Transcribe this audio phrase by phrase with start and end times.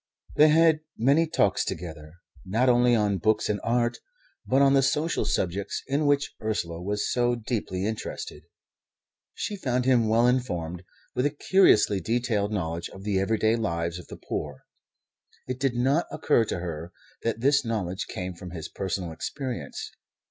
[0.35, 2.13] They had many talks together,
[2.43, 3.99] not only on books and art,
[4.47, 8.41] but on the social subjects in which Ursula was so deeply interested.
[9.35, 10.81] She found him well informed,
[11.13, 14.63] with a curiously detailed knowledge of the everyday lives of the poor.
[15.47, 16.91] It did not occur to her
[17.21, 19.91] that this knowledge came from his personal experience.